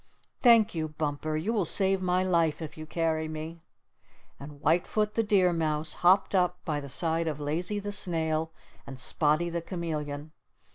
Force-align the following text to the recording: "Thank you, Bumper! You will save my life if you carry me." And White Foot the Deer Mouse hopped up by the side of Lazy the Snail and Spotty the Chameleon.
"Thank 0.39 0.73
you, 0.73 0.87
Bumper! 0.87 1.37
You 1.37 1.53
will 1.53 1.63
save 1.63 2.01
my 2.01 2.23
life 2.23 2.59
if 2.59 2.75
you 2.75 2.87
carry 2.87 3.27
me." 3.27 3.61
And 4.39 4.59
White 4.59 4.87
Foot 4.87 5.13
the 5.13 5.21
Deer 5.21 5.53
Mouse 5.53 5.93
hopped 6.01 6.33
up 6.33 6.57
by 6.65 6.79
the 6.79 6.89
side 6.89 7.27
of 7.27 7.39
Lazy 7.39 7.77
the 7.77 7.91
Snail 7.91 8.51
and 8.87 8.97
Spotty 8.97 9.51
the 9.51 9.61
Chameleon. 9.61 10.31